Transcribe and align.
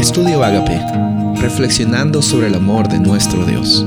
Estudio 0.00 0.42
Agape, 0.42 0.80
reflexionando 1.42 2.22
sobre 2.22 2.46
el 2.46 2.54
amor 2.54 2.88
de 2.88 2.98
nuestro 2.98 3.44
Dios. 3.44 3.84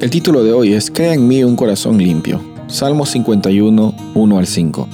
El 0.00 0.08
título 0.08 0.44
de 0.44 0.52
hoy 0.52 0.72
es 0.72 0.88
Crea 0.88 1.14
en 1.14 1.26
mí 1.26 1.42
un 1.42 1.56
corazón 1.56 1.98
limpio. 1.98 2.40
Salmo 2.68 3.04
51, 3.04 3.92
1 4.14 4.38
al 4.38 4.46
5. 4.46 4.88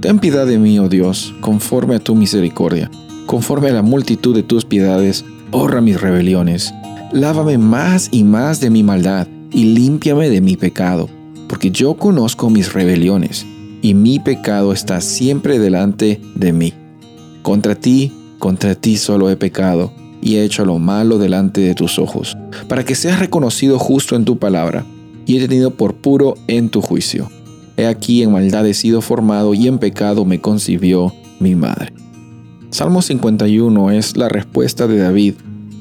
Ten 0.00 0.18
piedad 0.18 0.44
de 0.44 0.58
mí, 0.58 0.80
oh 0.80 0.88
Dios, 0.88 1.32
conforme 1.40 1.94
a 1.94 1.98
tu 2.00 2.16
misericordia, 2.16 2.90
conforme 3.26 3.68
a 3.68 3.74
la 3.74 3.82
multitud 3.82 4.34
de 4.34 4.42
tus 4.42 4.64
piedades, 4.64 5.24
borra 5.52 5.80
mis 5.80 6.00
rebeliones. 6.00 6.74
Lávame 7.12 7.56
más 7.56 8.08
y 8.10 8.24
más 8.24 8.58
de 8.58 8.70
mi 8.70 8.82
maldad 8.82 9.28
y 9.52 9.66
límpiame 9.66 10.30
de 10.30 10.40
mi 10.40 10.56
pecado, 10.56 11.08
porque 11.48 11.70
yo 11.70 11.94
conozco 11.94 12.50
mis 12.50 12.72
rebeliones 12.72 13.46
y 13.82 13.94
mi 13.94 14.18
pecado 14.18 14.72
está 14.72 15.00
siempre 15.00 15.60
delante 15.60 16.20
de 16.34 16.52
mí. 16.52 16.74
Contra 17.42 17.76
ti 17.76 18.12
contra 18.38 18.74
ti 18.74 18.96
solo 18.96 19.30
he 19.30 19.36
pecado 19.36 19.92
y 20.20 20.36
he 20.36 20.44
hecho 20.44 20.64
lo 20.64 20.78
malo 20.78 21.18
delante 21.18 21.60
de 21.60 21.74
tus 21.74 21.98
ojos, 21.98 22.36
para 22.68 22.84
que 22.84 22.94
seas 22.94 23.18
reconocido 23.18 23.78
justo 23.78 24.16
en 24.16 24.24
tu 24.24 24.38
palabra 24.38 24.84
y 25.26 25.36
he 25.36 25.48
tenido 25.48 25.72
por 25.72 25.94
puro 25.94 26.34
en 26.46 26.70
tu 26.70 26.80
juicio. 26.80 27.30
He 27.76 27.86
aquí 27.86 28.22
en 28.22 28.32
maldad 28.32 28.66
he 28.66 28.74
sido 28.74 29.00
formado 29.00 29.54
y 29.54 29.66
en 29.66 29.78
pecado 29.78 30.24
me 30.24 30.40
concibió 30.40 31.12
mi 31.40 31.54
madre. 31.54 31.92
Salmo 32.70 33.02
51 33.02 33.90
es 33.90 34.16
la 34.16 34.28
respuesta 34.28 34.86
de 34.86 34.98
David 34.98 35.34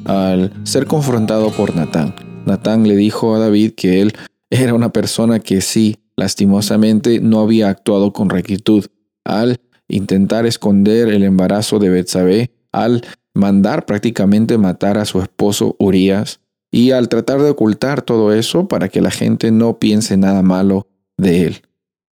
al 0.06 0.52
ser 0.64 0.88
confrontado 0.88 1.50
por 1.52 1.76
Natán. 1.76 2.16
Natán 2.46 2.88
le 2.88 2.96
dijo 2.96 3.36
a 3.36 3.40
David 3.40 3.72
que 3.76 4.02
él 4.02 4.14
era 4.50 4.74
una 4.74 4.92
persona 4.92 5.40
que 5.40 5.62
sí, 5.62 5.98
lastimosamente, 6.16 7.20
no 7.20 7.40
había 7.40 7.70
actuado 7.70 8.14
con 8.14 8.30
rectitud 8.30 8.86
al 9.24 9.60
intentar 9.88 10.46
esconder 10.46 11.10
el 11.10 11.24
embarazo 11.24 11.80
de 11.80 11.90
Betsabé, 11.90 12.52
al 12.72 13.04
mandar 13.34 13.86
prácticamente 13.86 14.58
matar 14.58 14.98
a 14.98 15.06
su 15.06 15.22
esposo 15.22 15.76
Urias 15.80 16.40
y 16.72 16.92
al 16.92 17.10
tratar 17.10 17.42
de 17.42 17.50
ocultar 17.50 18.02
todo 18.02 18.34
eso 18.34 18.68
para 18.68 18.90
que 18.90 19.02
la 19.02 19.12
gente 19.12 19.52
no 19.52 19.78
piense 19.78 20.18
nada 20.18 20.42
malo 20.42 20.88
de 21.18 21.46
él. 21.46 21.62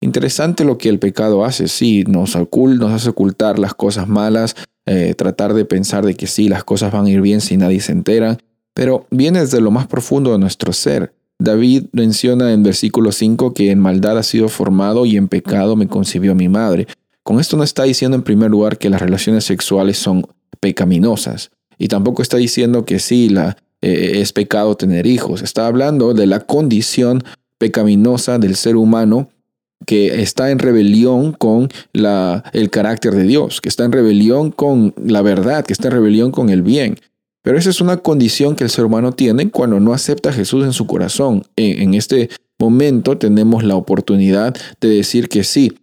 Interesante 0.00 0.64
lo 0.64 0.78
que 0.78 0.88
el 0.88 0.98
pecado 0.98 1.44
hace, 1.44 1.66
sí, 1.68 2.04
nos, 2.06 2.36
nos 2.36 2.92
hace 2.92 3.08
ocultar 3.08 3.58
las 3.58 3.74
cosas 3.74 4.08
malas, 4.08 4.54
eh, 4.86 5.14
tratar 5.16 5.54
de 5.54 5.64
pensar 5.64 6.04
de 6.04 6.14
que 6.14 6.26
sí, 6.26 6.48
las 6.48 6.64
cosas 6.64 6.92
van 6.92 7.06
a 7.06 7.10
ir 7.10 7.20
bien 7.20 7.40
si 7.40 7.56
nadie 7.56 7.80
se 7.80 7.92
entera, 7.92 8.38
pero 8.74 9.06
viene 9.10 9.40
desde 9.40 9.60
lo 9.60 9.70
más 9.70 9.88
profundo 9.88 10.32
de 10.32 10.38
nuestro 10.38 10.72
ser. 10.72 11.12
David 11.40 11.86
menciona 11.92 12.52
en 12.52 12.62
versículo 12.62 13.12
5 13.12 13.54
que 13.54 13.70
en 13.70 13.78
maldad 13.80 14.18
ha 14.18 14.22
sido 14.22 14.48
formado 14.48 15.04
y 15.04 15.16
en 15.16 15.28
pecado 15.28 15.76
me 15.76 15.88
concibió 15.88 16.34
mi 16.34 16.48
madre. 16.48 16.86
Con 17.28 17.40
esto 17.40 17.58
no 17.58 17.62
está 17.62 17.82
diciendo 17.82 18.16
en 18.16 18.22
primer 18.22 18.50
lugar 18.50 18.78
que 18.78 18.88
las 18.88 19.02
relaciones 19.02 19.44
sexuales 19.44 19.98
son 19.98 20.26
pecaminosas 20.60 21.50
y 21.76 21.88
tampoco 21.88 22.22
está 22.22 22.38
diciendo 22.38 22.86
que 22.86 22.98
sí, 22.98 23.28
la, 23.28 23.58
eh, 23.82 24.12
es 24.14 24.32
pecado 24.32 24.78
tener 24.78 25.06
hijos. 25.06 25.42
Está 25.42 25.66
hablando 25.66 26.14
de 26.14 26.26
la 26.26 26.40
condición 26.40 27.22
pecaminosa 27.58 28.38
del 28.38 28.56
ser 28.56 28.76
humano 28.76 29.28
que 29.84 30.22
está 30.22 30.50
en 30.50 30.58
rebelión 30.58 31.32
con 31.32 31.68
la, 31.92 32.44
el 32.54 32.70
carácter 32.70 33.12
de 33.12 33.24
Dios, 33.24 33.60
que 33.60 33.68
está 33.68 33.84
en 33.84 33.92
rebelión 33.92 34.50
con 34.50 34.94
la 34.96 35.20
verdad, 35.20 35.66
que 35.66 35.74
está 35.74 35.88
en 35.88 35.92
rebelión 35.96 36.30
con 36.30 36.48
el 36.48 36.62
bien. 36.62 36.98
Pero 37.42 37.58
esa 37.58 37.68
es 37.68 37.82
una 37.82 37.98
condición 37.98 38.56
que 38.56 38.64
el 38.64 38.70
ser 38.70 38.86
humano 38.86 39.12
tiene 39.12 39.50
cuando 39.50 39.80
no 39.80 39.92
acepta 39.92 40.30
a 40.30 40.32
Jesús 40.32 40.64
en 40.64 40.72
su 40.72 40.86
corazón. 40.86 41.44
en 41.56 41.92
este 41.92 42.30
momento 42.58 43.18
tenemos 43.18 43.64
la 43.64 43.76
oportunidad 43.76 44.56
de 44.80 44.88
decir 44.88 45.28
que 45.28 45.44
sí, 45.44 45.74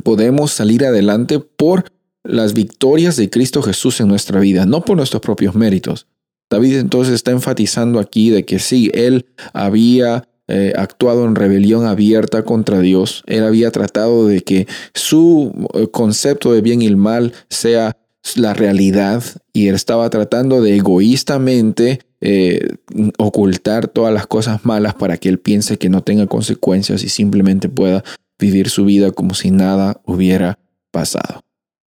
podemos 0.00 0.52
salir 0.52 0.84
adelante 0.84 1.38
por 1.38 1.92
las 2.24 2.54
victorias 2.54 3.16
de 3.16 3.30
Cristo 3.30 3.62
Jesús 3.62 4.00
en 4.00 4.08
nuestra 4.08 4.40
vida, 4.40 4.66
no 4.66 4.84
por 4.84 4.96
nuestros 4.96 5.20
propios 5.20 5.54
méritos. 5.54 6.06
David 6.50 6.78
entonces 6.78 7.14
está 7.14 7.30
enfatizando 7.30 7.98
aquí 7.98 8.30
de 8.30 8.44
que 8.44 8.58
sí, 8.58 8.90
él 8.94 9.26
había 9.52 10.28
eh, 10.48 10.72
actuado 10.76 11.24
en 11.24 11.34
rebelión 11.34 11.86
abierta 11.86 12.44
contra 12.44 12.80
Dios, 12.80 13.22
él 13.26 13.44
había 13.44 13.70
tratado 13.70 14.26
de 14.26 14.42
que 14.42 14.66
su 14.94 15.68
eh, 15.74 15.88
concepto 15.88 16.52
de 16.52 16.60
bien 16.60 16.82
y 16.82 16.86
el 16.86 16.96
mal 16.96 17.32
sea 17.48 17.96
la 18.36 18.54
realidad 18.54 19.24
y 19.52 19.68
él 19.68 19.74
estaba 19.74 20.08
tratando 20.10 20.62
de 20.62 20.76
egoístamente 20.76 22.00
eh, 22.20 22.76
ocultar 23.18 23.88
todas 23.88 24.14
las 24.14 24.26
cosas 24.26 24.64
malas 24.64 24.94
para 24.94 25.16
que 25.16 25.28
él 25.28 25.38
piense 25.40 25.78
que 25.78 25.88
no 25.88 26.02
tenga 26.02 26.26
consecuencias 26.26 27.02
y 27.02 27.08
simplemente 27.08 27.68
pueda 27.68 28.04
vivir 28.38 28.68
su 28.68 28.84
vida 28.84 29.10
como 29.10 29.34
si 29.34 29.50
nada 29.50 30.00
hubiera 30.04 30.58
pasado. 30.90 31.42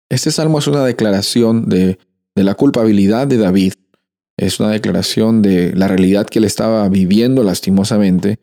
Este 0.09 0.31
salmo 0.31 0.59
es 0.59 0.67
una 0.67 0.83
declaración 0.83 1.69
de, 1.69 2.00
de 2.35 2.44
la 2.44 2.55
culpabilidad 2.55 3.27
de 3.27 3.38
David, 3.38 3.73
es 4.38 4.59
una 4.59 4.69
declaración 4.69 5.41
de 5.41 5.73
la 5.75 5.88
realidad 5.88 6.25
que 6.25 6.39
él 6.39 6.45
estaba 6.45 6.88
viviendo 6.89 7.44
lastimosamente 7.44 8.39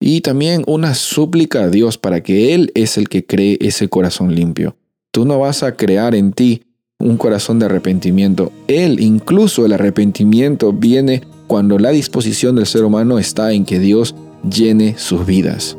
y 0.00 0.22
también 0.22 0.64
una 0.66 0.94
súplica 0.94 1.64
a 1.64 1.68
Dios 1.68 1.98
para 1.98 2.22
que 2.22 2.54
Él 2.54 2.72
es 2.74 2.96
el 2.96 3.08
que 3.08 3.26
cree 3.26 3.58
ese 3.60 3.88
corazón 3.88 4.34
limpio. 4.34 4.76
Tú 5.12 5.26
no 5.26 5.38
vas 5.38 5.62
a 5.62 5.76
crear 5.76 6.14
en 6.14 6.32
ti 6.32 6.62
un 6.98 7.18
corazón 7.18 7.58
de 7.58 7.66
arrepentimiento. 7.66 8.50
Él, 8.66 9.00
incluso 9.00 9.66
el 9.66 9.74
arrepentimiento, 9.74 10.72
viene 10.72 11.22
cuando 11.46 11.78
la 11.78 11.90
disposición 11.90 12.56
del 12.56 12.66
ser 12.66 12.84
humano 12.84 13.18
está 13.18 13.52
en 13.52 13.64
que 13.64 13.78
Dios 13.78 14.14
llene 14.48 14.96
sus 14.96 15.26
vidas. 15.26 15.76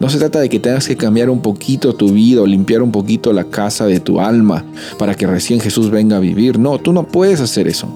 No 0.00 0.08
se 0.10 0.18
trata 0.18 0.40
de 0.40 0.48
que 0.48 0.58
tengas 0.58 0.86
que 0.86 0.96
cambiar 0.96 1.30
un 1.30 1.40
poquito 1.40 1.94
tu 1.94 2.08
vida 2.10 2.42
o 2.42 2.46
limpiar 2.46 2.82
un 2.82 2.92
poquito 2.92 3.32
la 3.32 3.44
casa 3.44 3.86
de 3.86 4.00
tu 4.00 4.20
alma 4.20 4.64
para 4.98 5.14
que 5.14 5.26
recién 5.26 5.60
Jesús 5.60 5.90
venga 5.90 6.16
a 6.16 6.20
vivir. 6.20 6.58
No, 6.58 6.78
tú 6.78 6.92
no 6.92 7.04
puedes 7.06 7.40
hacer 7.40 7.68
eso. 7.68 7.88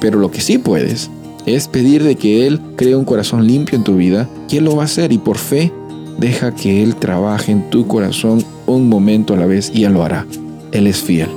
Pero 0.00 0.18
lo 0.18 0.30
que 0.30 0.40
sí 0.40 0.58
puedes 0.58 1.10
es 1.46 1.68
pedir 1.68 2.02
de 2.02 2.16
que 2.16 2.46
Él 2.46 2.60
cree 2.76 2.96
un 2.96 3.04
corazón 3.04 3.46
limpio 3.46 3.76
en 3.76 3.84
tu 3.84 3.96
vida 3.96 4.28
y 4.48 4.56
Él 4.58 4.64
lo 4.64 4.76
va 4.76 4.82
a 4.82 4.86
hacer 4.86 5.12
y 5.12 5.18
por 5.18 5.38
fe 5.38 5.72
deja 6.18 6.54
que 6.54 6.82
Él 6.82 6.96
trabaje 6.96 7.52
en 7.52 7.70
tu 7.70 7.86
corazón 7.86 8.44
un 8.66 8.88
momento 8.88 9.34
a 9.34 9.36
la 9.36 9.46
vez 9.46 9.70
y 9.74 9.84
Él 9.84 9.94
lo 9.94 10.04
hará. 10.04 10.26
Él 10.72 10.86
es 10.86 10.98
fiel. 10.98 11.28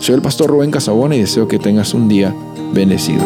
Soy 0.00 0.14
el 0.14 0.22
pastor 0.22 0.50
Rubén 0.50 0.70
Casabona 0.70 1.16
y 1.16 1.20
deseo 1.20 1.48
que 1.48 1.58
tengas 1.58 1.94
un 1.94 2.08
día 2.08 2.34
bendecido. 2.72 3.24